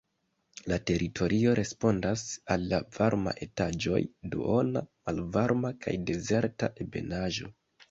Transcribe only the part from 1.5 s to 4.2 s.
respondas al la varma etaĝoj,